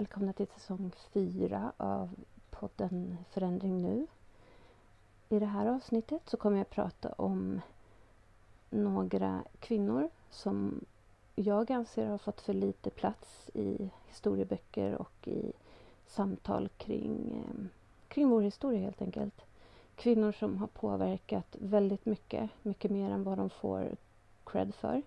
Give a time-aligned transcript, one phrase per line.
[0.00, 2.10] välkomna till säsong 4 av
[2.50, 4.06] podden Förändring nu.
[5.28, 7.60] I det här avsnittet så kommer jag att prata om
[8.70, 10.84] några kvinnor som
[11.34, 15.52] jag anser har fått för lite plats i historieböcker och i
[16.06, 17.64] samtal kring, eh,
[18.08, 19.40] kring vår historia helt enkelt.
[19.94, 23.96] Kvinnor som har påverkat väldigt mycket, mycket mer än vad de får
[24.44, 25.02] cred för.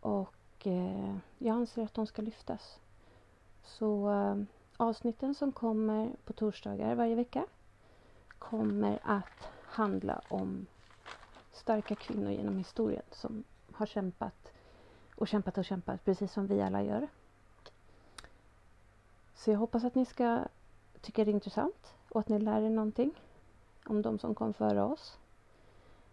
[0.00, 2.78] Och eh, jag anser att de ska lyftas.
[3.64, 4.36] Så eh,
[4.76, 7.46] avsnitten som kommer på torsdagar varje vecka
[8.38, 10.66] kommer att handla om
[11.52, 14.52] starka kvinnor genom historien som har kämpat
[15.14, 17.08] och kämpat och kämpat precis som vi alla gör.
[19.34, 20.44] Så jag hoppas att ni ska
[21.00, 23.14] tycka det är intressant och att ni lär er någonting
[23.84, 25.18] om de som kom före oss.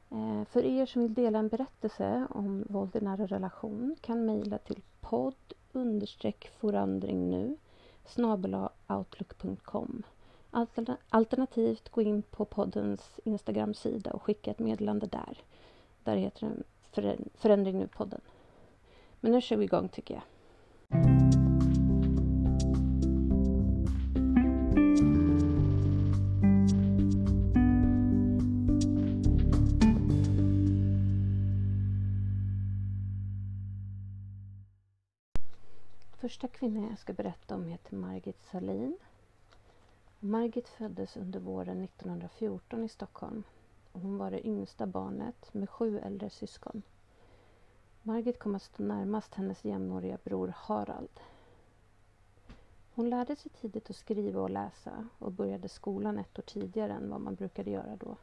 [0.09, 4.57] Eh, för er som vill dela en berättelse om våld i nära relation kan mejla
[4.57, 7.57] till podd understreck forandring nu
[8.87, 10.03] outlook.com
[11.09, 15.37] Alternativt gå in på poddens Instagram-sida och skicka ett meddelande där.
[16.03, 16.51] Där heter
[17.01, 18.21] den Förändring nu-podden.
[19.19, 20.23] Men nu kör vi igång tycker jag.
[36.35, 38.97] Första kvinnan jag ska berätta om heter Margit Salin.
[40.19, 43.43] Margit föddes under våren 1914 i Stockholm.
[43.91, 46.81] Hon var det yngsta barnet med sju äldre syskon.
[48.03, 51.19] Margit kom att stå närmast hennes jämnåriga bror Harald.
[52.95, 57.09] Hon lärde sig tidigt att skriva och läsa och började skolan ett år tidigare än
[57.09, 58.15] vad man brukade göra då.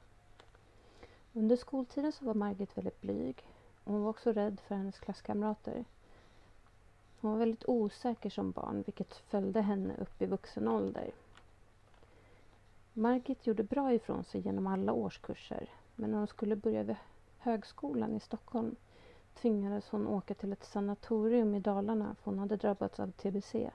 [1.32, 3.46] Under skoltiden så var Margit väldigt blyg.
[3.84, 5.84] och Hon var också rädd för hennes klasskamrater.
[7.22, 11.10] Hon var väldigt osäker som barn vilket följde henne upp i vuxen ålder.
[12.92, 16.96] Margit gjorde bra ifrån sig genom alla årskurser men när hon skulle börja vid
[17.38, 18.76] högskolan i Stockholm
[19.34, 23.70] tvingades hon åka till ett sanatorium i Dalarna för hon hade drabbats av tbc.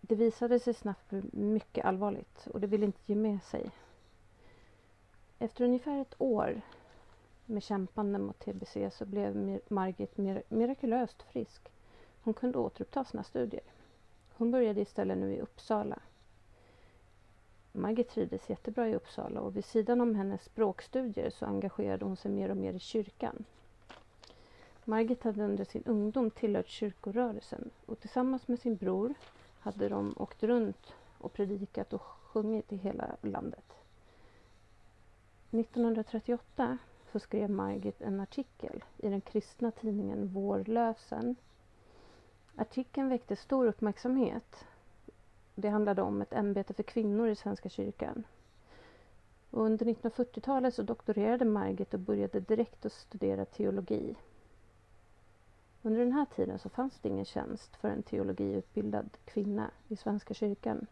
[0.00, 3.70] Det visade sig snabbt bli mycket allvarligt och det ville inte ge med sig.
[5.38, 6.60] Efter ungefär ett år
[7.46, 10.16] med kämpande mot tbc så blev Margit
[10.48, 11.72] mirakulöst frisk.
[12.22, 13.62] Hon kunde återuppta sina studier.
[14.36, 15.98] Hon började istället nu i Uppsala.
[17.72, 22.30] Margit trivdes jättebra i Uppsala och vid sidan om hennes språkstudier så engagerade hon sig
[22.30, 23.44] mer och mer i kyrkan.
[24.84, 29.14] Margit hade under sin ungdom tillhört kyrkorörelsen och tillsammans med sin bror
[29.60, 33.72] hade de åkt runt och predikat och sjungit i hela landet.
[35.50, 36.78] 1938
[37.12, 41.36] så skrev Margit en artikel i den kristna tidningen Vårlösen
[42.58, 44.64] Artikeln väckte stor uppmärksamhet.
[45.54, 48.24] Det handlade om ett ämbete för kvinnor i Svenska kyrkan.
[49.50, 54.16] Och under 1940-talet så doktorerade Margit och började direkt att studera teologi.
[55.82, 60.34] Under den här tiden så fanns det ingen tjänst för en teologiutbildad kvinna i Svenska
[60.34, 60.86] kyrkan.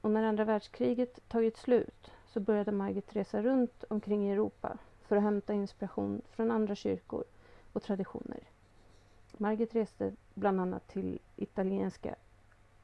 [0.00, 5.16] Och när andra världskriget tagit slut så började Margit resa runt omkring i Europa för
[5.16, 7.24] att hämta inspiration från andra kyrkor
[7.72, 8.49] och traditioner.
[9.40, 12.14] Margit reste bland annat till italienska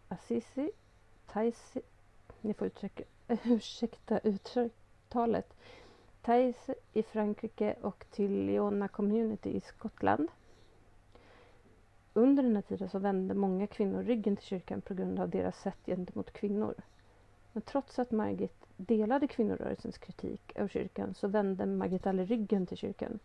[0.09, 0.71] Assisi,
[1.27, 1.81] Taisi,
[2.41, 3.05] ni får uttrycka,
[3.45, 5.55] ursäkta uttalet,
[6.23, 10.29] Taisi i Frankrike och till Leona Community i Skottland.
[12.15, 15.61] Under den här tiden så vände många kvinnor ryggen till kyrkan på grund av deras
[15.61, 16.75] sätt gentemot kvinnor.
[17.53, 22.77] Men trots att Margit delade kvinnorörelsens kritik av kyrkan så vände Margit aldrig ryggen till
[22.77, 23.19] kyrkan.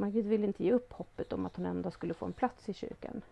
[0.00, 2.72] Margit ville inte ge upp hoppet om att hon ändå skulle få en plats i
[2.72, 3.22] kyrkan.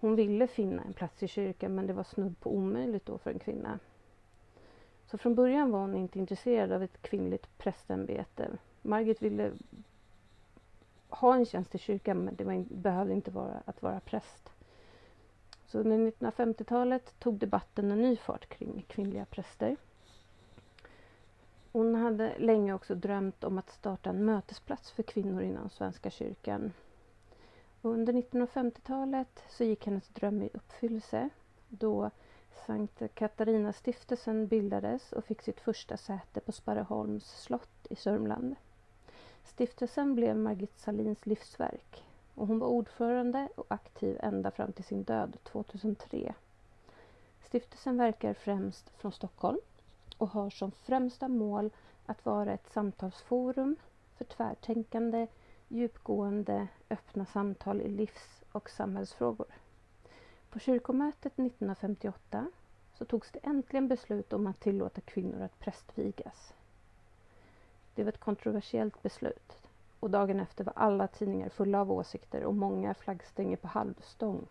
[0.00, 3.30] Hon ville finna en plats i kyrkan men det var snudd på omöjligt då för
[3.30, 3.78] en kvinna.
[5.06, 8.50] Så från början var hon inte intresserad av ett kvinnligt prästämbete.
[8.82, 9.52] Margit ville
[11.08, 14.50] ha en tjänst i kyrkan men det var, behövde inte vara att vara präst.
[15.66, 19.76] Så under 1950-talet tog debatten en ny fart kring kvinnliga präster.
[21.74, 26.72] Hon hade länge också drömt om att starta en mötesplats för kvinnor inom Svenska kyrkan.
[27.80, 31.28] Och under 1950-talet så gick hennes dröm i uppfyllelse
[31.68, 32.10] då
[32.66, 38.56] Sankt Katarina-stiftelsen bildades och fick sitt första säte på Sparreholms slott i Sörmland.
[39.44, 42.04] Stiftelsen blev Margit Salins livsverk
[42.34, 46.34] och hon var ordförande och aktiv ända fram till sin död 2003.
[47.46, 49.60] Stiftelsen verkar främst från Stockholm
[50.18, 51.70] och har som främsta mål
[52.06, 53.76] att vara ett samtalsforum
[54.16, 55.26] för tvärtänkande,
[55.68, 59.46] djupgående, öppna samtal i livs och samhällsfrågor.
[60.50, 62.46] På kyrkomötet 1958
[62.98, 66.54] så togs det äntligen beslut om att tillåta kvinnor att prästvigas.
[67.94, 69.52] Det var ett kontroversiellt beslut
[70.00, 74.46] och dagen efter var alla tidningar fulla av åsikter och många flaggstänger på halvstång.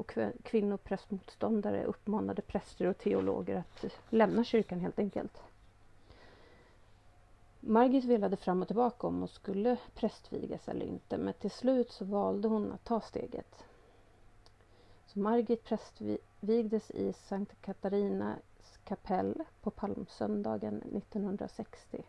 [0.00, 5.42] Och kvinnoprästmotståndare uppmanade präster och teologer att lämna kyrkan helt enkelt.
[7.60, 12.04] Margit velade fram och tillbaka om hon skulle prästvigas eller inte men till slut så
[12.04, 13.64] valde hon att ta steget.
[15.06, 22.04] Så Margit prästvigdes i Sankt Katarinas kapell på palmsöndagen 1960.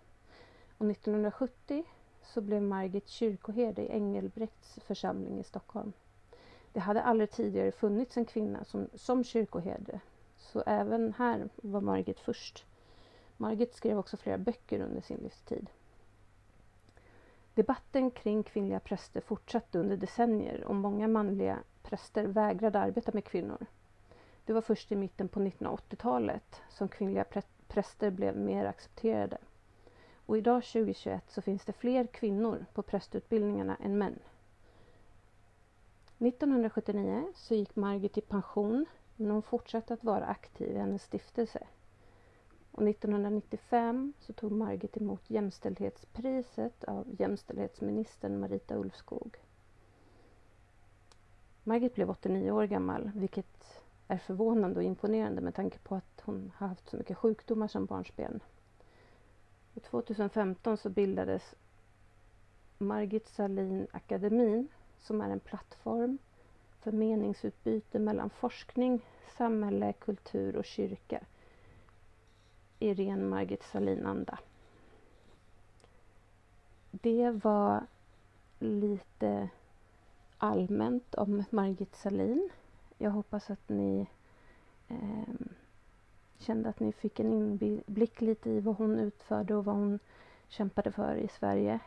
[0.77, 1.83] Och 1970
[2.23, 5.94] så blev Margit kyrkoherde i Engelbrekts församling i Stockholm.
[6.73, 10.00] Det hade aldrig tidigare funnits en kvinna som, som kyrkoherde.
[10.38, 12.65] Så även här var Margit först.
[13.38, 15.69] Margit skrev också flera böcker under sin livstid.
[17.53, 23.65] Debatten kring kvinnliga präster fortsatte under decennier och många manliga präster vägrade arbeta med kvinnor.
[24.45, 27.25] Det var först i mitten på 1980-talet som kvinnliga
[27.68, 29.38] präster blev mer accepterade.
[30.25, 34.19] Och idag 2021 så finns det fler kvinnor på prästutbildningarna än män.
[36.27, 38.85] 1979 så gick Margit i pension
[39.15, 41.68] men hon fortsatte att vara aktiv i hennes stiftelse.
[42.71, 49.38] Och 1995 så tog Margit emot jämställdhetspriset av jämställdhetsministern Marita Ulvskog.
[51.63, 56.51] Margit blev 89 år gammal, vilket är förvånande och imponerande med tanke på att hon
[56.56, 58.39] har haft så mycket sjukdomar som barnsben.
[59.73, 61.56] Och 2015 så bildades
[62.77, 64.68] Margit Salin Akademin
[65.01, 66.18] som är en plattform
[66.80, 69.01] för meningsutbyte mellan forskning,
[69.38, 71.19] samhälle, kultur och kyrka
[72.80, 74.39] i ren Margit Salin-anda.
[76.92, 77.86] Det var
[78.59, 79.50] lite
[80.38, 82.50] allmänt om Margit Salin.
[82.97, 84.07] Jag hoppas att ni
[84.88, 85.33] eh,
[86.38, 90.00] kände att ni fick en inblick lite i vad hon utförde och vad hon
[90.47, 91.80] kämpade för i Sverige.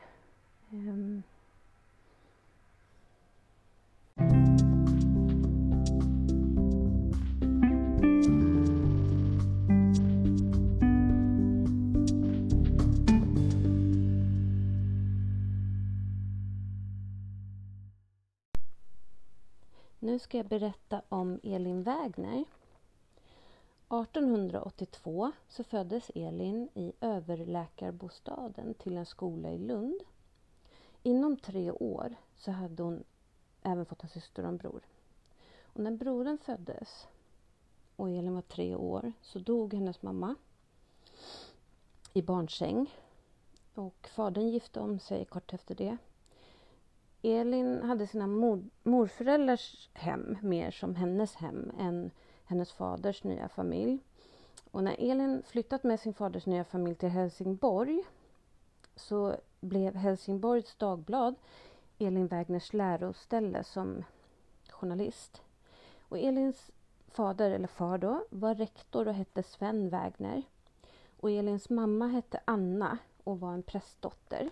[0.71, 1.21] Eh,
[20.05, 22.45] Nu ska jag berätta om Elin Wägner.
[23.89, 30.01] 1882 så föddes Elin i överläkarbostaden till en skola i Lund.
[31.03, 33.05] Inom tre år så hade hon
[33.63, 34.83] även fått en syster och en bror.
[35.63, 37.07] Och när brodern föddes
[37.97, 40.35] och Elin var tre år så dog hennes mamma
[42.13, 42.95] i barnsäng.
[43.75, 45.97] Och fadern gifte om sig kort efter det
[47.25, 52.11] Elin hade sina mor, morföräldrars hem mer som hennes hem än
[52.45, 53.99] hennes faders nya familj.
[54.71, 58.05] Och när Elin flyttat med sin faders nya familj till Helsingborg
[58.97, 61.35] så blev Helsingborgs Dagblad
[61.99, 64.05] Elin Wägners läroställe som
[64.69, 65.43] journalist.
[66.09, 66.71] Och Elins
[67.09, 70.43] fader, eller far då, var rektor och hette Sven Wägner.
[71.21, 74.51] Och Elins mamma hette Anna och var en prästdotter.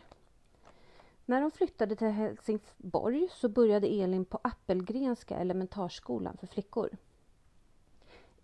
[1.27, 6.91] När de flyttade till Helsingborg så började Elin på Appelgrenska elementarskolan för flickor.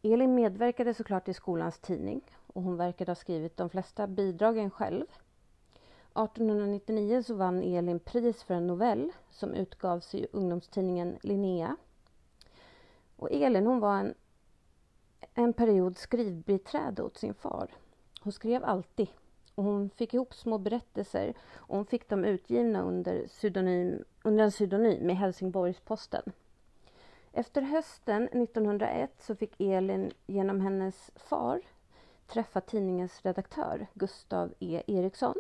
[0.02, 5.06] Elin medverkade såklart i skolans tidning och hon verkade ha skrivit de flesta bidragen själv.
[6.14, 11.76] 1899 så vann Elin pris för en novell som utgavs i ungdomstidningen Linnea.
[13.16, 14.14] Och Elin hon var en,
[15.34, 17.70] en period skrivbiträde åt sin far.
[18.20, 19.08] Hon skrev alltid
[19.58, 24.50] och hon fick ihop små berättelser och hon fick dem utgivna under, pseudonym, under en
[24.50, 26.22] pseudonym i Helsingborgs-Posten.
[27.32, 31.60] Efter hösten 1901 så fick Elin genom hennes far
[32.26, 35.34] träffa tidningens redaktör Gustav E Eriksson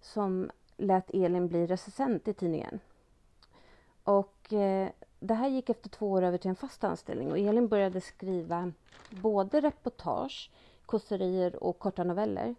[0.00, 2.80] som lät Elin bli recensent i tidningen.
[4.04, 4.88] Och eh,
[5.20, 8.72] det här gick efter två år över till en fast anställning och Elin började skriva
[9.10, 10.50] både reportage,
[10.86, 12.54] kåserier och korta noveller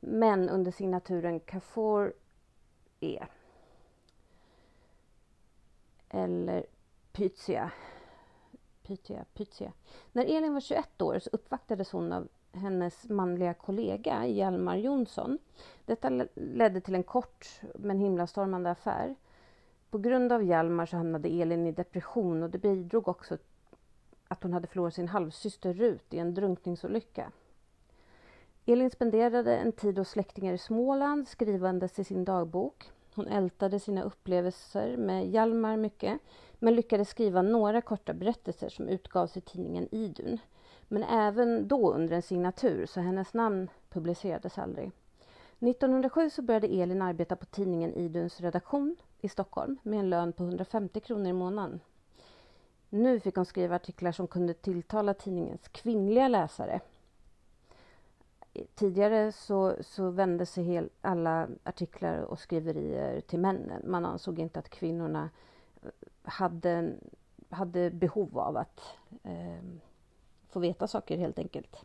[0.00, 2.12] men under signaturen Carrefour
[3.00, 3.18] E.
[6.08, 6.66] Eller
[7.12, 7.70] Pythia.
[8.82, 9.72] Pythia, Pythia.
[10.12, 15.38] När Elin var 21 år så uppvaktades hon av hennes manliga kollega Hjalmar Jonsson.
[15.84, 19.14] Detta ledde till en kort men himlastormande affär.
[19.90, 23.38] På grund av Hjalmar så hamnade Elin i depression och det bidrog också
[24.28, 27.32] att hon hade förlorat sin halvsyster Rut i en drunkningsolycka.
[28.72, 32.90] Elin spenderade en tid hos släktingar i Småland skrivandes i sin dagbok.
[33.14, 36.20] Hon ältade sina upplevelser med Hjalmar mycket
[36.58, 40.38] men lyckades skriva några korta berättelser som utgavs i tidningen Idun.
[40.88, 44.90] Men även då under en signatur, så hennes namn publicerades aldrig.
[45.58, 50.42] 1907 så började Elin arbeta på tidningen Iduns redaktion i Stockholm med en lön på
[50.42, 51.80] 150 kronor i månaden.
[52.88, 56.80] Nu fick hon skriva artiklar som kunde tilltala tidningens kvinnliga läsare.
[58.74, 63.82] Tidigare så, så vände sig hel, alla artiklar och skriverier till männen.
[63.84, 65.30] Man ansåg inte att kvinnorna
[65.82, 65.88] eh,
[66.22, 66.94] hade,
[67.48, 68.80] hade behov av att
[69.22, 69.64] eh,
[70.48, 71.84] få veta saker helt enkelt.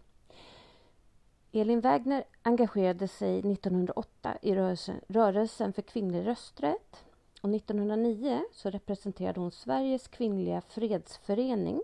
[1.52, 7.06] Elin Wägner engagerade sig 1908 i rörelsen, rörelsen för kvinnlig rösträtt
[7.42, 11.82] och 1909 så representerade hon Sveriges kvinnliga fredsförening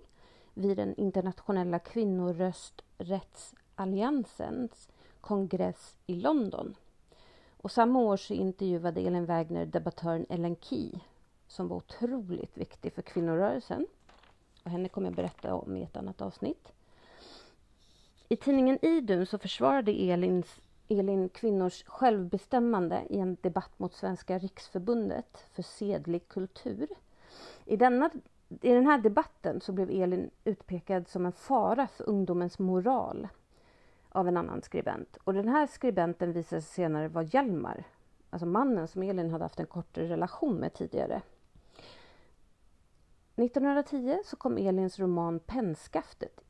[0.54, 4.90] vid den internationella kvinnorösträtts Alliansens
[5.22, 6.75] kongress i London.
[7.58, 10.92] Och samma år så intervjuade Elin Wägner debattören Ellen Key
[11.51, 13.88] som var otroligt viktig för kvinnorörelsen.
[14.63, 16.72] Och henne kommer jag berätta om i ett annat avsnitt.
[18.30, 25.38] I tidningen Idun så försvarade Elins, Elin kvinnors självbestämmande i en debatt mot Svenska riksförbundet
[25.54, 26.88] för sedlig kultur.
[27.66, 28.10] I, denna,
[28.62, 33.28] I den här debatten så blev Elin utpekad som en fara för ungdomens moral
[34.12, 35.18] av en annan skribent.
[35.24, 37.84] Och den här skribenten visade sig senare vara Hjalmar,
[38.30, 41.22] alltså mannen som Elin hade haft en kortare relation med tidigare.
[43.36, 46.41] 1910 så kom Elins roman Pennskaftet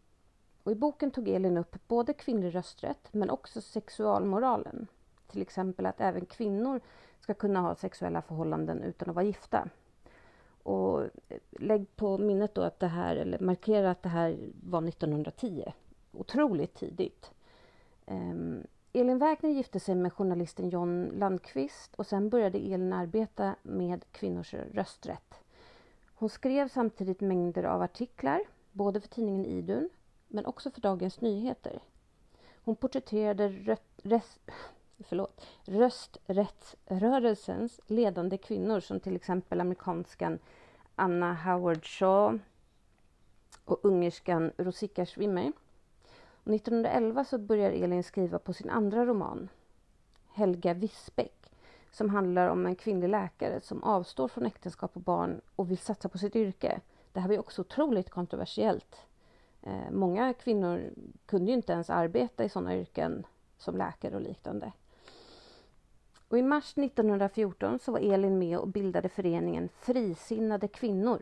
[0.64, 4.88] och I boken tog Elin upp både kvinnlig rösträtt men också sexualmoralen.
[5.28, 6.82] Till exempel att även kvinnor
[7.20, 9.70] ska kunna ha sexuella förhållanden utan att vara gifta.
[10.64, 11.10] Och eh,
[11.50, 15.74] lägg på minnet då att det här, eller markera att det här var 1910.
[16.12, 17.32] Otroligt tidigt.
[18.06, 24.06] Um, Elin Wägner gifte sig med journalisten John Landqvist och sen började Elin arbeta med
[24.12, 25.36] kvinnors rösträtt.
[26.16, 28.42] Hon skrev samtidigt mängder av artiklar,
[28.72, 29.90] både för tidningen Idun
[30.28, 31.82] men också för Dagens Nyheter.
[32.64, 34.40] Hon porträtterade röt, res,
[35.00, 40.40] förlåt, rösträttsrörelsens ledande kvinnor som till exempel amerikanskan
[40.96, 42.40] Anna Howard Shaw
[43.66, 45.52] och ungerskan Rosika Schwimmer.
[46.46, 49.50] 1911 så börjar Elin skriva på sin andra roman,
[50.34, 51.52] Helga Wisbeck,
[51.92, 56.10] som handlar om en kvinnlig läkare som avstår från äktenskap och barn och vill satsa
[56.10, 56.80] på sitt yrke.
[57.14, 59.06] Det här var också otroligt kontroversiellt
[59.64, 60.90] Eh, många kvinnor
[61.26, 63.26] kunde ju inte ens arbeta i sådana yrken
[63.58, 64.72] som läkare och liknande.
[66.28, 71.22] Och I mars 1914 så var Elin med och bildade föreningen Frisinnade kvinnor.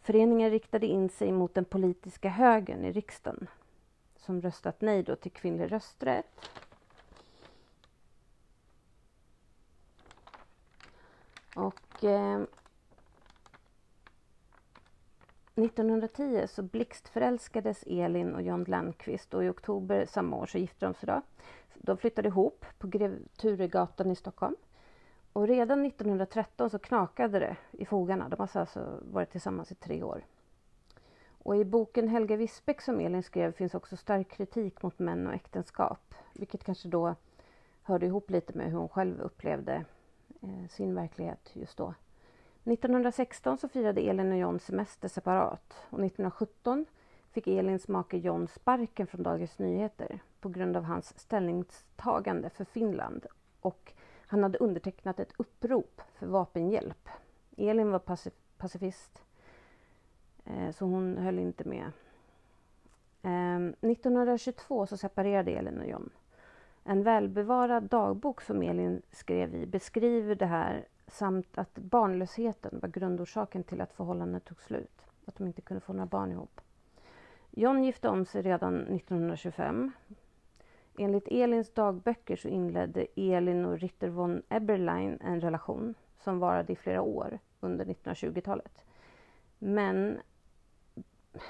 [0.00, 3.46] Föreningen riktade in sig mot den politiska högern i riksdagen
[4.28, 6.50] som röstat nej då till kvinnlig rösträtt.
[11.54, 12.40] Och eh,
[15.54, 20.94] 1910 så blixtförälskades Elin och John Landqvist och i oktober samma år så gifte de
[20.94, 21.06] sig.
[21.06, 21.22] Då.
[21.74, 24.56] De flyttade ihop på Grev Turegatan i Stockholm.
[25.32, 28.28] Och redan 1913 så knakade det i fogarna.
[28.28, 30.24] De har alltså varit tillsammans i tre år.
[31.38, 35.34] Och i boken Helga Wisbeck som Elin skrev finns också stark kritik mot män och
[35.34, 36.14] äktenskap.
[36.34, 37.14] Vilket kanske då
[37.82, 39.84] hörde ihop lite med hur hon själv upplevde
[40.42, 41.94] eh, sin verklighet just då.
[42.64, 46.86] 1916 så firade Elin och John semester separat och 1917
[47.30, 53.26] fick Elins make John sparken från Dagens Nyheter på grund av hans ställningstagande för Finland
[53.60, 53.92] och
[54.26, 57.08] han hade undertecknat ett upprop för vapenhjälp.
[57.56, 59.22] Elin var pacif pacifist
[60.48, 61.90] Eh, så hon höll inte med.
[63.22, 66.10] Ehm, 1922 så separerade Elin och John.
[66.84, 73.64] En välbevarad dagbok som Elin skrev i beskriver det här samt att barnlösheten var grundorsaken
[73.64, 75.06] till att förhållandet tog slut.
[75.24, 76.60] Att de inte kunde få några barn ihop.
[77.50, 79.92] John gifte om sig redan 1925.
[80.98, 86.76] Enligt Elins dagböcker så inledde Elin och Ritter von Eberlein en relation som varade i
[86.76, 88.84] flera år under 1920-talet.
[89.58, 90.18] Men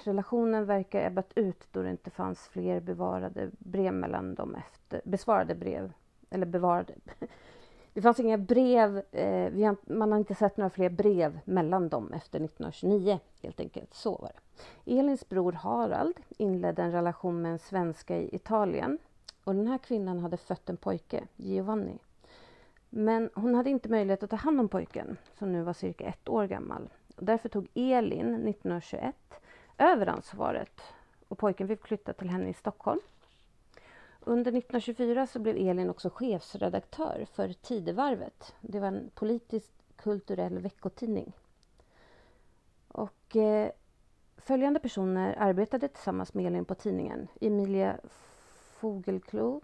[0.05, 5.55] relationen verkar ebbat ut då det inte fanns fler bevarade brev mellan dem efter, besvarade
[5.55, 5.93] brev,
[6.31, 6.95] eller bevarade,
[7.93, 12.13] det fanns inga brev, eh, har, man har inte sett några fler brev mellan dem
[12.13, 13.95] efter 1929 helt enkelt.
[13.95, 14.99] Så var det.
[14.99, 18.99] Elins bror Harald inledde en relation med en svenska i Italien
[19.45, 21.99] och den här kvinnan hade fött en pojke, Giovanni.
[22.91, 26.29] Men hon hade inte möjlighet att ta hand om pojken som nu var cirka ett
[26.29, 26.89] år gammal.
[27.17, 29.17] Och därför tog Elin 1921
[29.79, 30.81] över ansvaret
[31.29, 33.01] och pojken fick flytta till henne i Stockholm
[34.29, 38.55] under 1924 så blev Elin också chefsredaktör för Tidevarvet.
[38.61, 41.33] Det var en politisk, kulturell veckotidning.
[42.89, 43.71] Och eh,
[44.37, 47.29] följande personer arbetade tillsammans med Elin på tidningen.
[47.41, 47.97] Emilia
[48.79, 49.61] Fogelklo,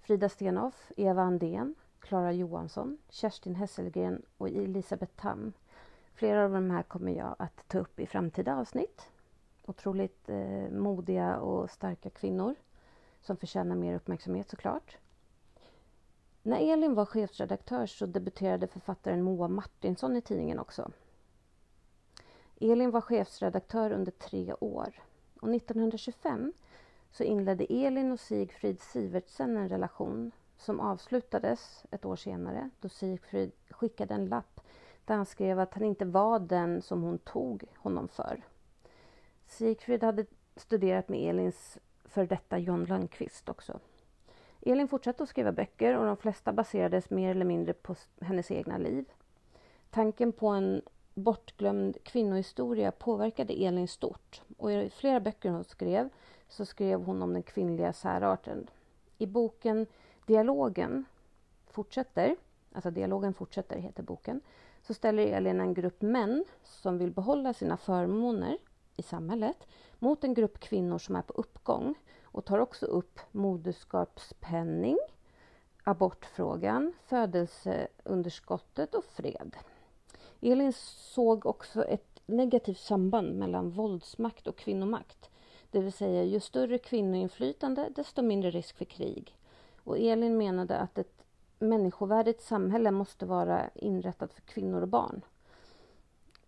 [0.00, 5.52] Frida Stenhoff, Eva Andén, Klara Johansson, Kerstin Hesselgren och Elisabeth Tam.
[6.14, 9.10] Flera av de här kommer jag att ta upp i framtida avsnitt.
[9.68, 12.54] Otroligt eh, modiga och starka kvinnor
[13.20, 14.96] som förtjänar mer uppmärksamhet såklart.
[16.42, 20.90] När Elin var chefredaktör så debuterade författaren Moa Martinsson i tidningen också.
[22.60, 25.02] Elin var chefredaktör under tre år
[25.40, 26.52] och 1925
[27.10, 33.52] så inledde Elin och Sigfrid Sivertsen en relation som avslutades ett år senare då Sigfrid
[33.70, 34.60] skickade en lapp
[35.04, 38.42] där han skrev att han inte var den som hon tog honom för.
[39.48, 40.26] Sigfrid hade
[40.56, 43.80] studerat med Elins för detta John Lundqvist också.
[44.60, 48.78] Elin fortsatte att skriva böcker och de flesta baserades mer eller mindre på hennes egna
[48.78, 49.04] liv.
[49.90, 50.82] Tanken på en
[51.14, 56.08] bortglömd kvinnohistoria påverkade Elin stort och i flera böcker hon skrev
[56.48, 58.70] så skrev hon om den kvinnliga särarten.
[59.18, 59.86] I boken
[60.26, 61.04] Dialogen
[61.66, 62.36] fortsätter,
[62.72, 64.40] alltså Dialogen fortsätter heter boken,
[64.82, 68.58] så ställer Elin en grupp män som vill behålla sina förmåner
[68.98, 69.66] i samhället
[69.98, 74.98] mot en grupp kvinnor som är på uppgång och tar också upp moderskapspenning,
[75.84, 79.56] abortfrågan, födelseunderskottet och fred.
[80.40, 85.30] Elin såg också ett negativt samband mellan våldsmakt och kvinnomakt.
[85.70, 89.36] Det vill säga, ju större kvinnoinflytande, desto mindre risk för krig.
[89.84, 91.24] Och Elin menade att ett
[91.58, 95.24] människovärdigt samhälle måste vara inrättat för kvinnor och barn.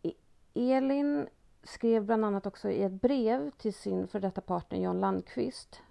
[0.03, 0.13] E-
[0.55, 1.27] Elin
[1.63, 5.83] skrev bland annat också i ett brev till sin för detta partner John Landqvist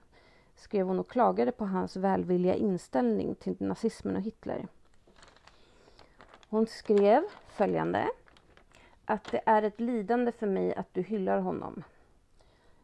[0.55, 4.67] skrev hon och klagade på hans välvilliga inställning till nazismen och Hitler.
[6.49, 8.07] Hon skrev följande
[9.05, 11.83] att det är ett lidande för mig att du hyllar honom.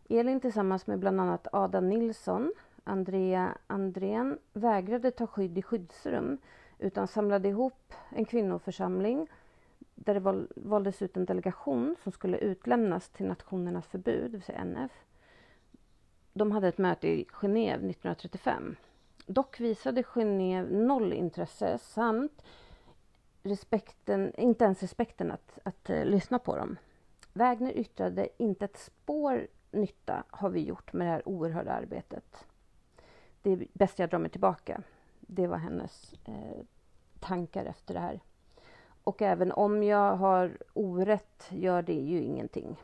[0.09, 6.37] Elin tillsammans med bland annat Ada Nilsson, Andrea Andrén vägrade ta skydd i skyddsrum
[6.79, 9.27] utan samlade ihop en kvinnoförsamling
[9.95, 14.61] där det valdes ut en delegation som skulle utlämnas till Nationernas förbud, det vill säga
[14.61, 14.91] NF.
[16.33, 18.75] De hade ett möte i Genève 1935.
[19.25, 22.43] Dock visade Genève noll intresse samt
[23.43, 26.77] respekten, inte ens respekten att, att uh, lyssna på dem.
[27.33, 32.45] Wägner yttrade inte ett spår nytta har vi gjort med det här oerhörda arbetet.
[33.41, 34.81] Det är bäst jag drar mig tillbaka.
[35.19, 36.65] Det var hennes eh,
[37.19, 38.19] tankar efter det här.
[39.05, 42.75] Och även om jag har orätt gör det ju ingenting.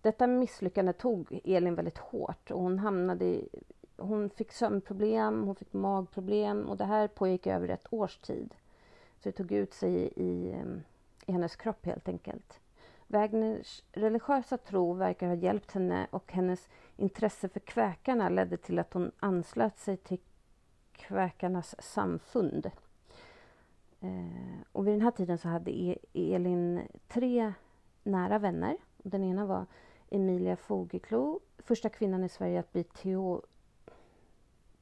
[0.00, 3.48] Detta misslyckande tog Elin väldigt hårt och hon hamnade i,
[3.96, 8.54] hon fick sömnproblem, hon fick magproblem och det här pågick över ett års tid.
[9.20, 10.82] Så det tog ut sig i, ehm,
[11.26, 12.60] i hennes kropp helt enkelt.
[13.06, 18.92] Wägners religiösa tro verkar ha hjälpt henne och hennes intresse för kväkarna ledde till att
[18.92, 20.20] hon anslöt sig till
[20.92, 22.70] kväkarnas samfund.
[24.00, 27.52] Eh, och vid den här tiden så hade e- Elin tre
[28.02, 28.76] nära vänner.
[28.96, 29.66] Den ena var
[30.10, 33.42] Emilia Fogeklo, första kvinnan i Sverige att bli teo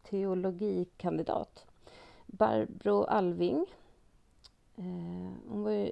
[0.03, 1.67] teologikandidat.
[2.27, 3.67] Barbro Alving.
[4.77, 5.91] Eh, hon var ju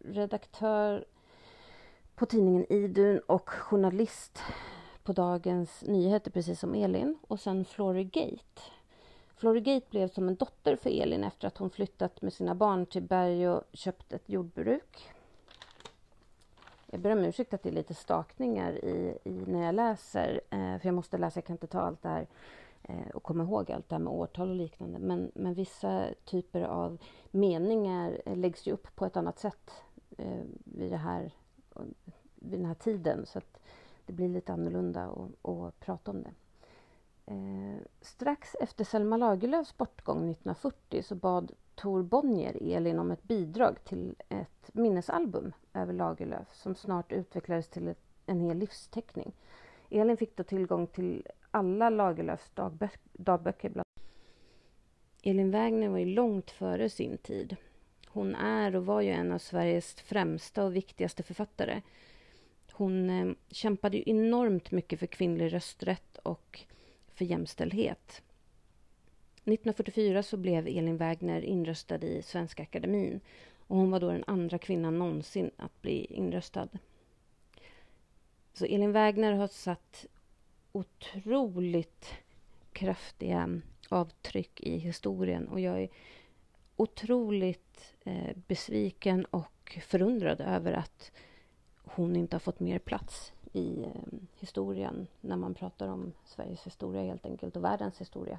[0.00, 1.04] redaktör
[2.14, 4.38] på tidningen Idun och journalist
[5.02, 7.18] på Dagens Nyheter, precis som Elin.
[7.28, 8.62] Och sen Flory Gate
[9.38, 13.02] Florigate blev som en dotter för Elin efter att hon flyttat med sina barn till
[13.02, 15.08] Berg och köpt ett jordbruk.
[16.86, 20.78] Jag ber om ursäkt att det är lite stakningar i, i när jag läser, eh,
[20.78, 22.26] för jag måste läsa, jag kan inte ta allt det här
[22.82, 24.98] eh, och komma ihåg allt det här med årtal och liknande.
[24.98, 26.98] Men, men vissa typer av
[27.30, 29.70] meningar eh, läggs ju upp på ett annat sätt
[30.18, 31.32] eh, vid, det här,
[32.34, 33.26] vid den här tiden.
[33.26, 33.60] Så att
[34.06, 35.04] det blir lite annorlunda
[35.42, 36.30] att prata om det.
[37.30, 43.84] Eh, strax efter Selma Lagerlöfs bortgång 1940 så bad Tor Bonnier Elin om ett bidrag
[43.84, 49.32] till ett minnesalbum över Lagerlöf som snart utvecklades till ett, en hel livsteckning.
[49.90, 53.68] Elin fick då tillgång till alla Lagerlöfs dagbö dagböcker.
[53.68, 53.84] Bland
[55.22, 57.56] Elin Wägner var ju långt före sin tid.
[58.08, 61.82] Hon är och var ju en av Sveriges främsta och viktigaste författare.
[62.72, 66.64] Hon eh, kämpade ju enormt mycket för kvinnlig rösträtt och
[67.18, 68.22] för jämställdhet.
[69.44, 73.20] 1944 så blev Elin Wägner inröstad i Svenska Akademin
[73.58, 76.68] och hon var då den andra kvinnan någonsin att bli inröstad.
[78.52, 80.06] Så Elin Wägner har satt
[80.72, 82.14] otroligt
[82.72, 85.88] kraftiga avtryck i historien och jag är
[86.76, 91.12] otroligt eh, besviken och och förundrad över att
[91.82, 97.02] hon inte har fått mer plats i eh, historien när man pratar om Sveriges historia
[97.02, 98.38] helt enkelt och världens historia.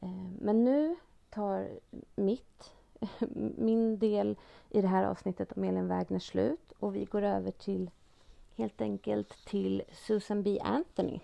[0.00, 0.96] Eh, men nu
[1.30, 1.68] tar
[2.16, 2.72] mitt,
[3.56, 4.36] min del
[4.70, 7.90] i det här avsnittet om Elin Wägner slut och vi går över till
[8.56, 10.60] helt enkelt till Susan B.
[10.62, 11.20] Anthony.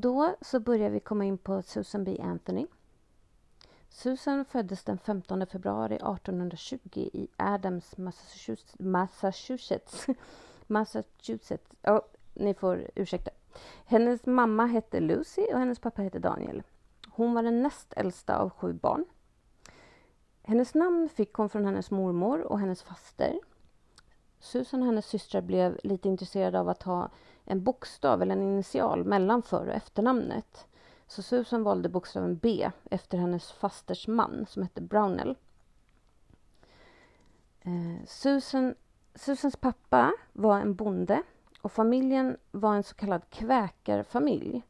[0.00, 2.16] Då så börjar vi komma in på Susan B.
[2.22, 2.66] Anthony.
[3.88, 8.74] Susan föddes den 15 februari 1820 i Adams, Massachusetts.
[8.78, 10.06] Massachusetts.
[10.66, 11.70] Massachusetts.
[11.82, 12.00] Oh,
[12.34, 13.30] ni får ursäkta.
[13.84, 16.62] Hennes mamma hette Lucy och hennes pappa hette Daniel.
[17.08, 19.04] Hon var den näst äldsta av sju barn.
[20.42, 23.40] Hennes namn fick hon från hennes mormor och hennes faster.
[24.40, 27.10] Susan och hennes systrar blev lite intresserade av att ha
[27.44, 30.66] en bokstav eller en initial mellan för och efternamnet.
[31.06, 35.36] Så Susan valde bokstaven B efter hennes fasters man som hette Brownell.
[37.62, 38.74] Eh, Susan,
[39.14, 41.22] Susans pappa var en bonde
[41.62, 44.62] och familjen var en så kallad kväkarfamilj.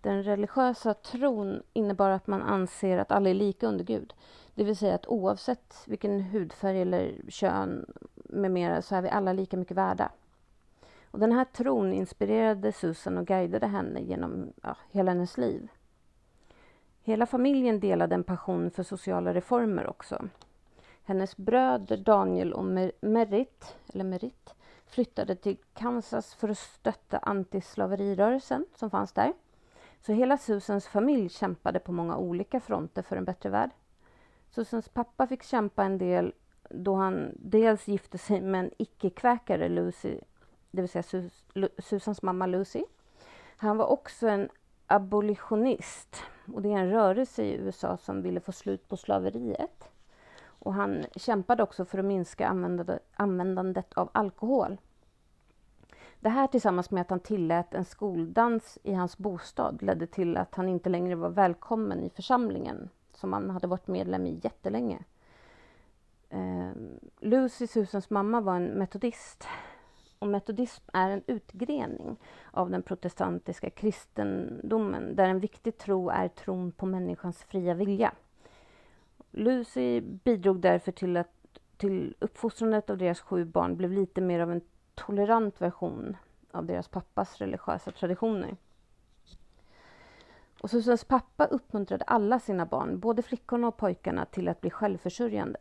[0.00, 4.14] Den religiösa tron innebar att man anser att alla är lika under Gud.
[4.54, 9.32] Det vill säga att oavsett vilken hudfärg eller kön med mera så är vi alla
[9.32, 10.10] lika mycket värda.
[11.10, 15.68] Och den här tron inspirerade Susan och guidade henne genom ja, hela hennes liv.
[17.02, 20.28] Hela familjen delade en passion för sociala reformer också.
[21.04, 22.64] Hennes bröder Daniel och
[23.00, 24.54] Merit, eller Merit
[24.86, 29.32] flyttade till Kansas för att stötta antislaverirörelsen som fanns där.
[30.00, 33.70] Så hela Susans familj kämpade på många olika fronter för en bättre värld.
[34.54, 36.32] Susans pappa fick kämpa en del
[36.70, 40.18] då han dels gifte sig med en icke-kväkare, Lucy,
[40.70, 41.44] det vill säga Sus
[41.78, 42.84] Susans mamma Lucy.
[43.56, 44.48] Han var också en
[44.86, 46.22] abolitionist
[46.54, 49.90] och det är en rörelse i USA som ville få slut på slaveriet.
[50.44, 52.48] Och han kämpade också för att minska
[53.16, 54.80] användandet av alkohol.
[56.20, 60.54] Det här tillsammans med att han tillät en skoldans i hans bostad ledde till att
[60.54, 62.88] han inte längre var välkommen i församlingen
[63.22, 64.98] som han hade varit medlem i jättelänge.
[66.30, 66.70] Eh,
[67.20, 69.48] Lucy, Susans mamma, var en metodist
[70.18, 72.16] och metodism är en utgrening
[72.50, 78.12] av den protestantiska kristendomen där en viktig tro är tron på människans fria vilja.
[79.30, 84.52] Lucy bidrog därför till att till uppfostrandet av deras sju barn blev lite mer av
[84.52, 84.60] en
[84.94, 86.16] tolerant version
[86.50, 88.56] av deras pappas religiösa traditioner.
[90.62, 95.58] Och Susans pappa uppmuntrade alla sina barn, både flickorna och pojkarna, till att bli självförsörjande.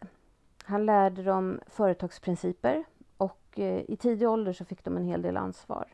[0.63, 2.83] Han lärde dem företagsprinciper
[3.17, 5.87] och eh, i tidig ålder så fick de en hel del ansvar.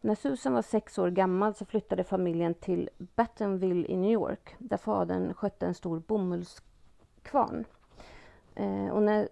[0.00, 4.76] När Susan var sex år gammal så flyttade familjen till Battenville i New York där
[4.76, 7.64] fadern skötte en stor bomullskvarn.
[8.54, 9.28] Eh, och när,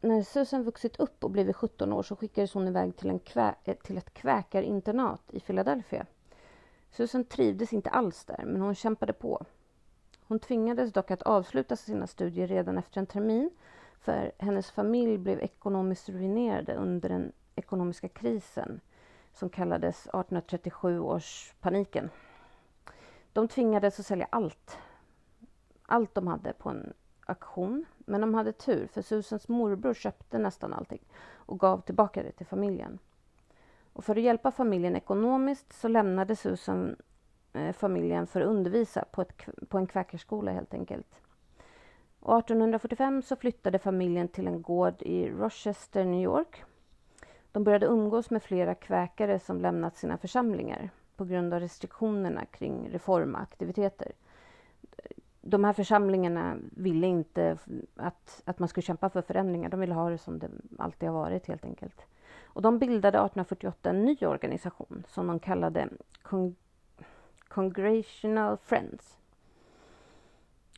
[0.00, 3.54] när Susan vuxit upp och blivit 17 år så skickades hon iväg till, en kvä,
[3.64, 6.06] eh, till ett kväkarinternat i Philadelphia.
[6.90, 9.46] Susan trivdes inte alls där, men hon kämpade på.
[10.20, 13.50] Hon tvingades dock att avsluta sina studier redan efter en termin
[14.00, 18.80] för hennes familj blev ekonomiskt ruinerade under den ekonomiska krisen
[19.32, 22.10] som kallades 1837 års paniken.
[23.32, 24.78] De tvingades att sälja allt,
[25.82, 26.92] allt de hade på en
[27.26, 27.84] auktion.
[27.98, 32.46] Men de hade tur, för Susans morbror köpte nästan allting och gav tillbaka det till
[32.46, 32.98] familjen.
[34.00, 36.96] Och för att hjälpa familjen ekonomiskt så lämnade Susan
[37.52, 41.06] eh, familjen för att undervisa på, ett, på en kväkerskola helt enkelt.
[42.20, 46.64] 1845 så flyttade familjen till en gård i Rochester, New York.
[47.52, 52.88] De började umgås med flera kväkare som lämnat sina församlingar på grund av restriktionerna kring
[52.92, 54.12] reformaktiviteter.
[55.40, 57.58] De här församlingarna ville inte
[57.96, 59.68] att, att man skulle kämpa för förändringar.
[59.68, 62.06] De ville ha det som det alltid har varit helt enkelt.
[62.52, 65.88] Och de bildade 1848 en ny organisation som de kallade
[66.22, 66.54] Cong
[67.48, 69.18] Congressional Friends.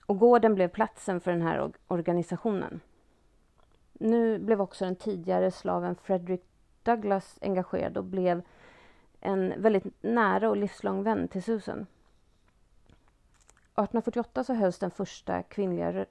[0.07, 2.81] Och gården blev platsen för den här organisationen.
[3.93, 6.43] Nu blev också den tidigare slaven Frederick
[6.83, 8.43] Douglass engagerad och blev
[9.21, 11.87] en väldigt nära och livslång vän till Susan.
[13.75, 16.07] 1848 så hölls den första kvinnliga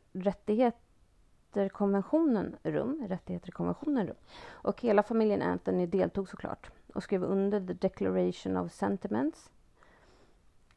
[1.70, 4.16] konventionen rum, rättigheterkonventionen rum.
[4.50, 9.52] Och hela familjen Anthony deltog såklart och skrev under The Declaration of Sentiments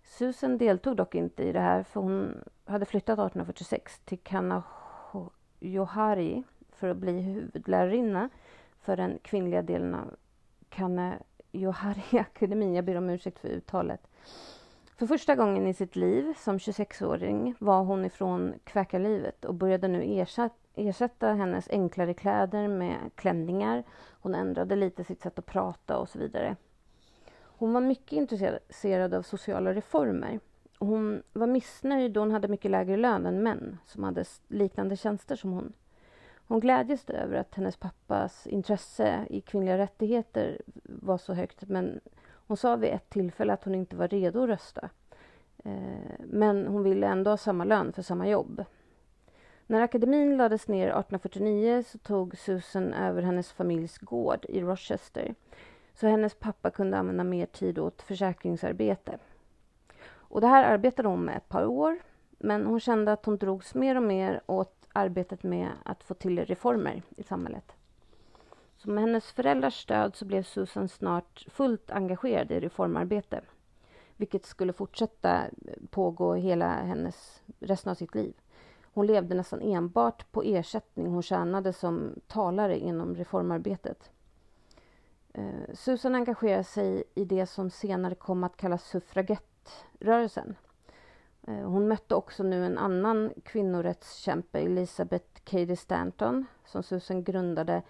[0.04, 5.30] Susan deltog dock inte i det här för hon hade flyttat 1846 till Canajo
[6.72, 8.28] för att bli huvudlärarinna
[8.80, 10.16] för den kvinnliga delen av
[10.70, 12.74] Kanajohari-akademin.
[12.76, 14.06] Jag ber om ursäkt för uttalet.
[14.96, 20.02] För första gången i sitt liv som 26-åring var hon ifrån kväkarlivet och började nu
[20.04, 23.84] ersätta, ersätta hennes enklare kläder med klänningar.
[24.20, 26.56] Hon ändrade lite sitt sätt att prata och så vidare.
[27.37, 30.40] Hon var mycket intresserad av sociala reformer.
[30.78, 35.37] Hon var missnöjd då hon hade mycket lägre lön än män som hade liknande tjänster
[35.37, 35.72] som hon.
[36.46, 42.00] Hon glädjes över att hennes pappas intresse i kvinnliga rättigheter var så högt men
[42.46, 44.90] hon sa vid ett tillfälle att hon inte var redo att rösta.
[45.64, 48.64] Eh, men hon ville ändå ha samma lön för samma jobb.
[49.66, 55.35] När akademin lades ner 1849 så tog Susan över hennes familjs gård i Rochester
[55.94, 59.18] så hennes pappa kunde använda mer tid åt försäkringsarbete.
[60.07, 61.98] Och det här arbetade hon med ett par år
[62.38, 66.44] men hon kände att hon drogs mer och mer åt arbetet med att få till
[66.44, 67.72] reformer i samhället.
[68.77, 73.40] Så med hennes föräldrars stöd så blev Susan snart fullt engagerad i reformarbete
[74.16, 75.44] vilket skulle fortsätta
[75.90, 78.35] pågå hela hennes, resten av sitt liv.
[78.94, 84.11] Hon levde nästan enbart på ersättning hon tjänade som talare inom reformarbetet.
[85.33, 90.57] Eh, Susan engagerade sig i det som senare kom att kallas suffragettrörelsen.
[91.46, 97.83] Eh, hon mötte också nu en annan kvinnorättskämpe, Elizabeth Cady Stanton, som Susan grundade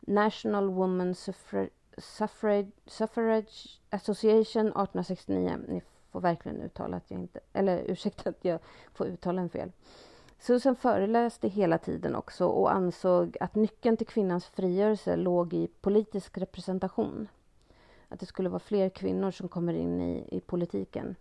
[0.00, 5.58] National Woman Suffrage, Suffrage, Suffrage Association 1869.
[5.68, 8.60] Ni får verkligen uttala att jag inte, eller ursäkta att jag
[8.92, 9.72] får uttala en fel.
[10.38, 16.38] Susan föreläste hela tiden också och ansåg att nyckeln till kvinnans frigörelse låg i politisk
[16.38, 17.28] representation.
[18.08, 21.16] Att det skulle vara fler kvinnor som kommer in i, i politiken.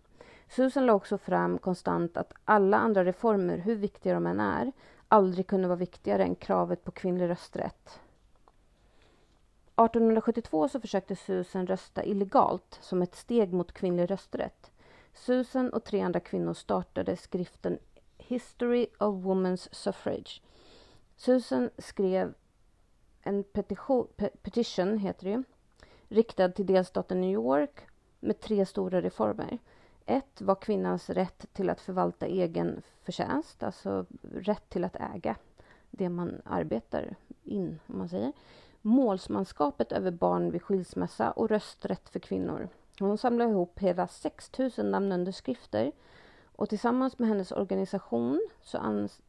[0.49, 4.71] Susan la också fram konstant att alla andra reformer, hur viktiga de än är,
[5.07, 7.99] aldrig kunde vara viktigare än kravet på kvinnlig rösträtt.
[9.85, 14.71] 1872 så försökte Susan rösta illegalt som ett steg mot kvinnlig rösträtt.
[15.13, 17.79] Susan och tre andra kvinnor startade skriften
[18.27, 20.41] History of Women's Suffrage.
[21.15, 22.33] Susan skrev
[23.21, 24.07] en petition,
[24.41, 25.43] petition heter det, ju,
[26.07, 27.87] riktad till delstaten New York
[28.19, 29.57] med tre stora reformer.
[30.05, 35.35] Ett var kvinnans rätt till att förvalta egen förtjänst, alltså rätt till att äga
[35.91, 38.31] det man arbetar in, om man säger.
[38.81, 42.69] Målsmanskapet över barn vid skilsmässa och rösträtt för kvinnor.
[42.99, 45.91] Hon samlade ihop hela 6 000 namnunderskrifter
[46.57, 49.21] och tillsammans med hennes organisation så ans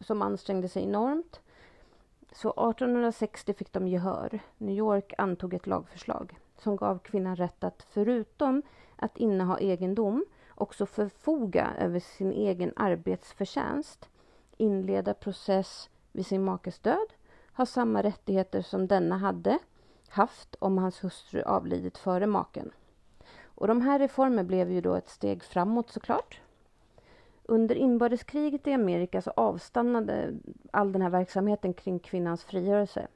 [0.00, 1.40] som ansträngde sig enormt
[2.32, 4.40] så 1860 fick de gehör.
[4.58, 8.62] New York antog ett lagförslag som gav kvinnan rätt att förutom
[8.96, 14.08] att inneha egendom också förfoga över sin egen arbetsförtjänst,
[14.56, 17.12] inleda process vid sin makes död,
[17.52, 19.58] ha samma rättigheter som denna hade
[20.08, 22.70] haft om hans hustru avlidit före maken.
[23.44, 26.40] Och de här reformerna blev ju då ett steg framåt såklart.
[27.50, 30.34] Under inbördeskriget i Amerika så avstannade
[30.70, 33.08] all den här verksamheten kring kvinnans frigörelse.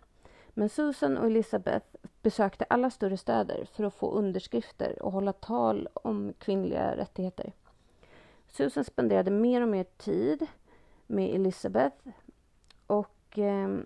[0.51, 1.87] Men Susan och Elizabeth
[2.23, 7.53] besökte alla större städer för att få underskrifter och hålla tal om kvinnliga rättigheter.
[8.49, 10.47] Susan spenderade mer och mer tid
[11.07, 12.09] med Elizabeth
[12.87, 13.79] och eh,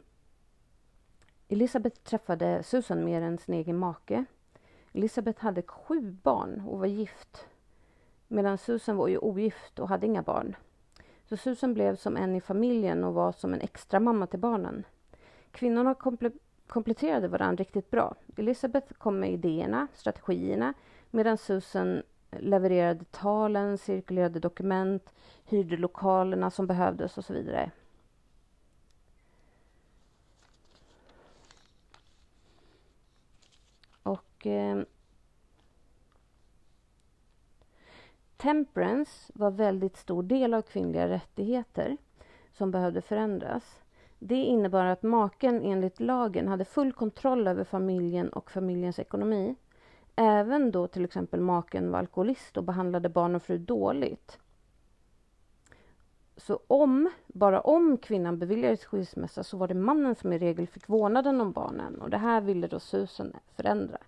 [1.48, 4.24] Elizabeth träffade Susan mer än sin egen make.
[4.92, 7.46] Elizabeth hade sju barn och var gift
[8.28, 10.56] medan Susan var ju ogift och hade inga barn.
[11.28, 14.84] Så Susan blev som en i familjen och var som en extra mamma till barnen.
[15.50, 16.30] Kvinnorna komple
[16.66, 18.14] kompletterade varandra riktigt bra.
[18.36, 20.74] Elizabeth kom med idéerna, strategierna
[21.10, 25.12] medan Susan levererade talen, cirkulerade dokument,
[25.44, 27.70] hyrde lokalerna som behövdes och så vidare.
[34.02, 34.82] Och eh,
[38.36, 41.96] Temperance var väldigt stor del av kvinnliga rättigheter
[42.52, 43.80] som behövde förändras.
[44.18, 49.54] Det innebar att maken enligt lagen hade full kontroll över familjen och familjens ekonomi.
[50.16, 54.38] Även då till exempel maken var alkoholist och behandlade barn och fru dåligt.
[56.36, 60.88] Så om, bara om kvinnan beviljades skilsmässa så var det mannen som i regel fick
[60.88, 63.98] vårdnaden om barnen och det här ville då Susan förändra.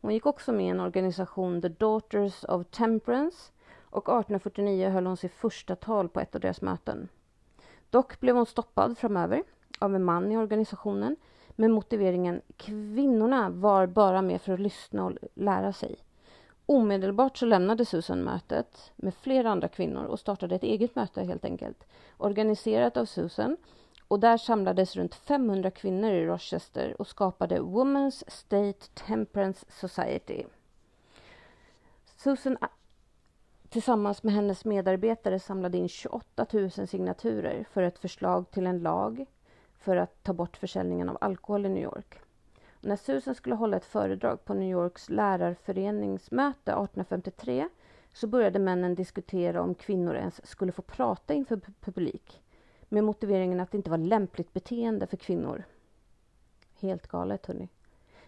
[0.00, 3.52] Hon gick också med i en organisation, The Daughters of Temperance
[3.90, 7.08] och 1849 höll hon sitt första tal på ett av deras möten.
[7.90, 9.42] Dock blev hon stoppad framöver
[9.78, 11.16] av en man i organisationen
[11.50, 15.96] med motiveringen kvinnorna var bara med för att lyssna och lära sig.
[16.66, 21.44] Omedelbart så lämnade Susan mötet med flera andra kvinnor och startade ett eget möte helt
[21.44, 21.84] enkelt.
[22.16, 23.56] Organiserat av Susan
[24.08, 30.44] och där samlades runt 500 kvinnor i Rochester och skapade Women's State Temperance Society.
[32.16, 32.56] Susan
[33.68, 39.26] tillsammans med hennes medarbetare samlade in 28 000 signaturer för ett förslag till en lag
[39.78, 42.18] för att ta bort försäljningen av alkohol i New York.
[42.80, 47.68] när Susan skulle hålla ett föredrag på New Yorks lärarföreningsmöte 1853
[48.12, 52.42] så började männen diskutera om kvinnor ens skulle få prata inför publik
[52.88, 55.64] med motiveringen att det inte var lämpligt beteende för kvinnor.
[56.80, 57.68] Helt galet, hörni.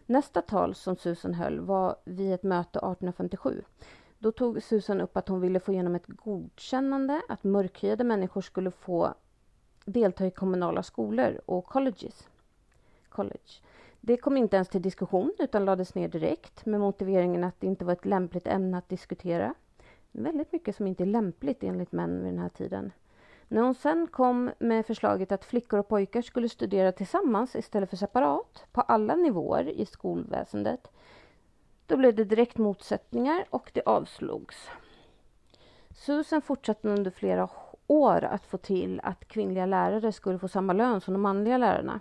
[0.07, 3.62] Nästa tal som Susan höll var vid ett möte 1857.
[4.22, 8.70] Då tog Susan upp att hon ville få igenom ett godkännande att mörkhyade människor skulle
[8.70, 9.14] få
[9.85, 12.28] delta i kommunala skolor och colleges.
[13.09, 13.62] College.
[14.00, 17.85] Det kom inte ens till diskussion utan lades ner direkt med motiveringen att det inte
[17.85, 19.54] var ett lämpligt ämne att diskutera.
[20.12, 22.92] Väldigt mycket som inte är lämpligt enligt män vid den här tiden.
[23.48, 27.96] När hon sen kom med förslaget att flickor och pojkar skulle studera tillsammans istället för
[27.96, 30.90] separat på alla nivåer i skolväsendet,
[31.90, 34.70] då blev det direkt motsättningar och det avslogs.
[35.94, 37.48] Susan fortsatte under flera
[37.87, 42.00] år att få till att kvinnliga lärare skulle få samma lön som de manliga lärarna.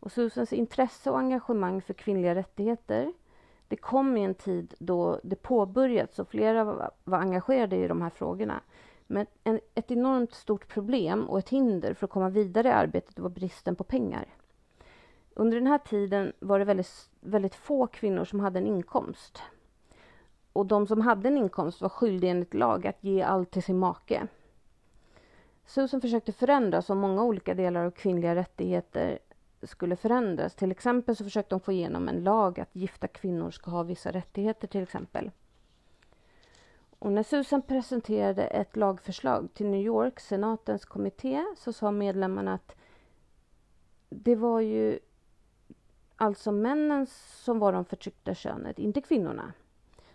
[0.00, 3.12] Och Susans intresse och engagemang för kvinnliga rättigheter
[3.68, 6.64] det kom i en tid då det påbörjats och flera
[7.04, 8.60] var engagerade i de här frågorna.
[9.06, 13.18] Men en, ett enormt stort problem och ett hinder för att komma vidare i arbetet
[13.18, 14.26] var bristen på pengar.
[15.40, 19.42] Under den här tiden var det väldigt, väldigt få kvinnor som hade en inkomst.
[20.52, 23.78] Och de som hade en inkomst var skyldiga enligt lag att ge allt till sin
[23.78, 24.26] make.
[25.66, 29.18] Susan försökte förändra så många olika delar av kvinnliga rättigheter
[29.62, 30.54] skulle förändras.
[30.54, 34.10] Till exempel så försökte de få igenom en lag att gifta kvinnor ska ha vissa
[34.10, 35.30] rättigheter till exempel.
[36.98, 42.76] Och när Susan presenterade ett lagförslag till New York, senatens kommitté, så sa medlemmarna att
[44.08, 44.98] det var ju
[46.18, 47.06] alltså männen
[47.44, 49.52] som var de förtryckta könet, inte kvinnorna.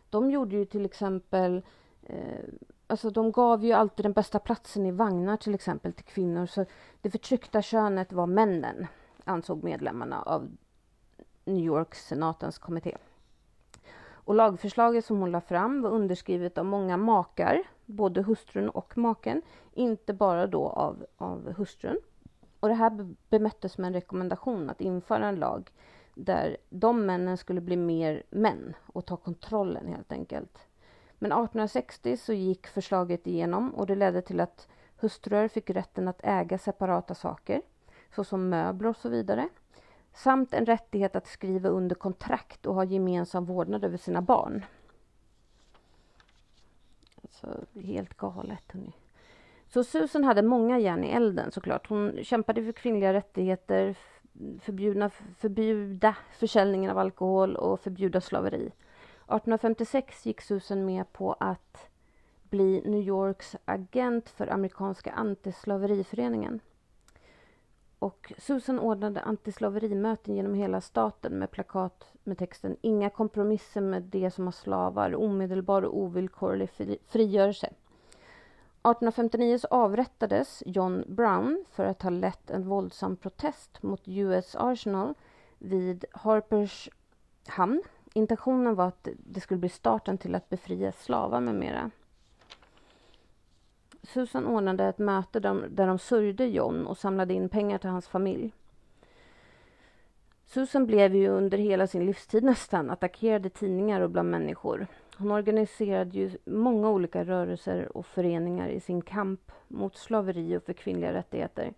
[0.09, 1.61] De gjorde ju till exempel
[2.03, 2.43] eh,
[2.87, 6.45] Alltså de gav ju alltid den bästa platsen i vagnar till exempel till kvinnor.
[6.45, 6.65] Så
[7.01, 8.87] det förtryckta könet var männen,
[9.23, 10.49] ansåg medlemmarna av
[11.45, 12.97] New York-senatens kommitté.
[14.05, 19.41] Och lagförslaget som hon la fram var underskrivet av många makar, både hustrun och maken,
[19.73, 21.97] inte bara då av, av hustrun.
[22.63, 25.71] Och det här bemöttes med en rekommendation att införa en lag
[26.13, 30.57] där de männen skulle bli mer män och ta kontrollen helt enkelt.
[31.19, 36.19] Men 1860 så gick förslaget igenom och det ledde till att hustrur fick rätten att
[36.23, 37.61] äga separata saker,
[38.15, 39.49] såsom möbler och så vidare
[40.13, 44.65] samt en rättighet att skriva under kontrakt och ha gemensam vårdnad över sina barn.
[47.21, 48.71] Alltså, helt galet.
[48.71, 48.93] Hörni.
[49.73, 51.89] Så Susan hade många järn i elden såklart.
[51.89, 53.95] Hon kämpade för kvinnliga rättigheter,
[54.59, 58.65] förbjudna, förbjuda försäljningen av alkohol och förbjuda slaveri.
[58.65, 61.89] 1856 gick Susan med på att
[62.49, 66.59] bli New Yorks agent för amerikanska antislaveriföreningen.
[67.99, 74.31] Och Susan ordnade antislaverimöten genom hela staten med plakat med texten Inga kompromisser med det
[74.31, 76.69] som har slavar, omedelbar och ovillkorlig
[77.07, 77.73] frigörelse.
[78.83, 85.13] 1859 så avrättades John Brown för att ha lett en våldsam protest mot US Arsenal
[85.57, 86.89] vid Harpers
[87.47, 87.83] hamn.
[88.13, 91.91] Intentionen var att det skulle bli starten till att befria slavar med mera.
[94.03, 98.07] Susan ordnade ett möte där, där de sörjde John och samlade in pengar till hans
[98.07, 98.53] familj.
[100.45, 104.87] Susan blev ju under hela sin livstid nästan attackerad i tidningar och bland människor.
[105.17, 110.73] Hon organiserade ju många olika rörelser och föreningar i sin kamp mot slaveri och för
[110.73, 111.73] kvinnliga rättigheter.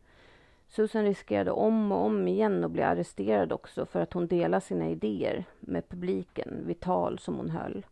[0.67, 4.89] Susan riskerade om och om igen att bli arresterad också för att hon delade sina
[4.89, 7.85] idéer med publiken vid tal som hon höll.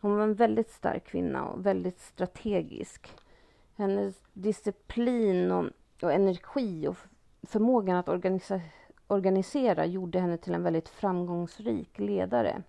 [0.00, 3.10] Hon var en väldigt stark kvinna och väldigt strategisk.
[3.76, 5.64] Hennes disciplin och,
[6.02, 6.96] och energi och
[7.42, 8.60] förmågan att organisa,
[9.06, 12.62] organisera gjorde henne till en väldigt framgångsrik ledare.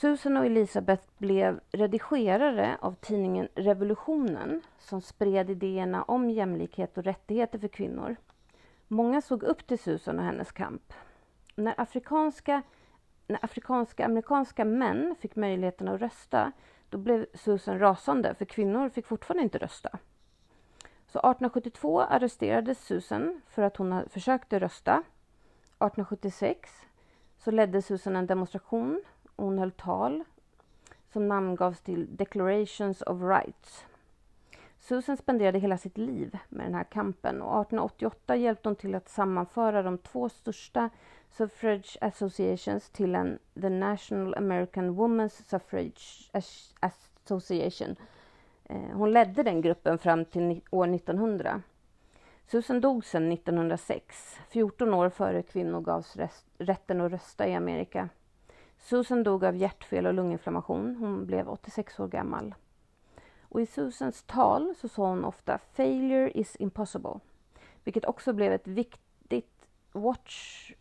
[0.00, 7.58] Susan och Elisabeth blev redigerare av tidningen Revolutionen som spred idéerna om jämlikhet och rättigheter
[7.58, 8.16] för kvinnor.
[8.88, 10.92] Många såg upp till Susan och hennes kamp.
[11.54, 12.62] När afrikanska,
[13.26, 16.52] när afrikanska amerikanska män fick möjligheten att rösta
[16.88, 19.90] då blev Susan rasande, för kvinnor fick fortfarande inte rösta.
[21.06, 24.92] Så 1872 arresterades Susan för att hon försökte rösta.
[24.92, 26.70] 1876
[27.38, 29.02] så ledde Susan en demonstration
[29.44, 30.24] hon höll tal
[31.12, 33.84] som namngavs till Declarations of Rights.
[34.78, 39.08] Susan spenderade hela sitt liv med den här kampen och 1888 hjälpte hon till att
[39.08, 40.90] sammanföra de två största
[41.30, 46.30] suffrage associations till en The National American Women's Suffrage
[46.80, 47.96] Association.
[48.64, 51.62] Eh, hon ledde den gruppen fram till år 1900.
[52.46, 56.16] Susan dog sedan 1906, 14 år före kvinnor gavs
[56.58, 58.08] rätten att rösta i Amerika.
[58.80, 60.96] Susan dog av hjärtfel och lunginflammation.
[60.96, 62.54] Hon blev 86 år gammal.
[63.42, 67.20] Och I Susans tal så sa hon ofta “failure is impossible”
[67.84, 70.72] vilket också blev ett viktigt watch,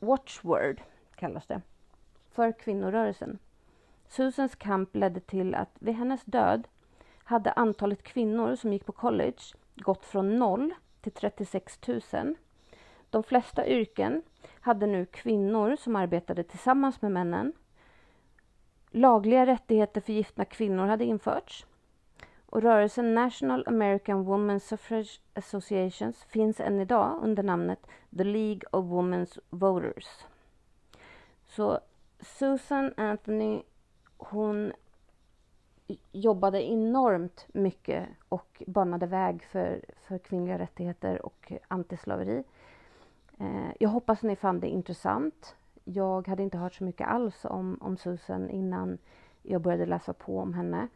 [0.00, 0.82] watchword,
[1.14, 1.60] kallas det,
[2.30, 3.38] för kvinnorörelsen.
[4.08, 6.68] Susans kamp ledde till att vid hennes död
[7.24, 9.42] hade antalet kvinnor som gick på college
[9.74, 11.80] gått från noll till 36
[12.12, 12.34] 000.
[13.10, 14.22] De flesta yrken
[14.60, 17.52] hade nu kvinnor som arbetade tillsammans med männen.
[18.90, 21.66] Lagliga rättigheter för gifta kvinnor hade införts.
[22.46, 27.86] Och rörelsen National American Women's Suffrage Associations finns än idag under namnet
[28.16, 30.24] The League of Women's Voters.
[31.46, 31.80] Så
[32.20, 33.62] Susan Anthony,
[34.16, 34.72] hon
[36.12, 42.44] jobbade enormt mycket och banade väg för, för kvinnliga rättigheter och antislaveri.
[43.38, 45.56] Eh, jag hoppas ni fann det intressant.
[45.84, 48.98] Jag hade inte hört så mycket alls om, om Susan innan
[49.42, 50.88] jag började läsa på om henne.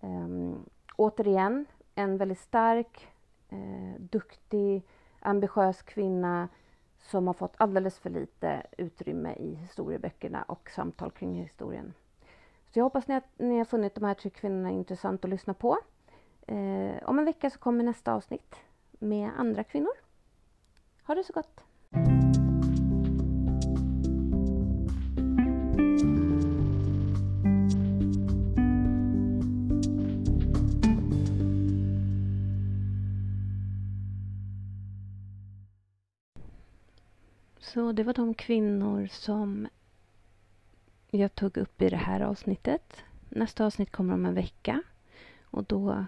[0.00, 0.64] Um,
[0.96, 3.08] återigen, en väldigt stark,
[3.48, 4.82] eh, duktig,
[5.20, 6.48] ambitiös kvinna
[7.02, 11.94] som har fått alldeles för lite utrymme i historieböckerna och samtal kring historien.
[12.70, 15.54] Så jag hoppas ni, att ni har funnit de här tre kvinnorna intressant att lyssna
[15.54, 15.78] på.
[16.46, 18.54] Eh, om en vecka så kommer nästa avsnitt
[18.98, 19.92] med andra kvinnor.
[21.02, 21.67] Ha det så gott!
[37.74, 39.68] Så det var de kvinnor som
[41.10, 43.04] jag tog upp i det här avsnittet.
[43.28, 44.82] Nästa avsnitt kommer om en vecka
[45.42, 46.06] och då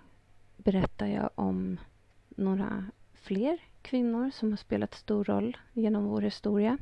[0.56, 1.80] berättar jag om
[2.28, 6.78] några fler kvinnor som har spelat stor roll genom vår historia.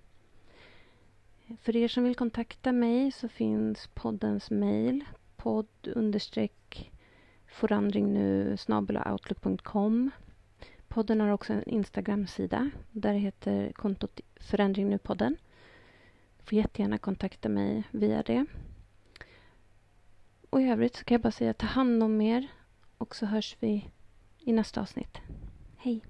[1.61, 5.05] För er som vill kontakta mig så finns poddens mejl
[5.36, 6.92] podd understreck
[7.46, 8.16] forandring
[9.07, 10.11] outlook.com
[10.88, 12.70] Podden har också en Instagram-sida.
[12.92, 15.36] Där heter kontot Förändring nu-podden.
[16.38, 18.46] får jättegärna kontakta mig via det.
[20.51, 22.49] Och i övrigt så kan jag bara säga ta hand om er
[22.99, 23.90] och så hörs vi
[24.38, 25.18] i nästa avsnitt.
[25.76, 26.05] Hej!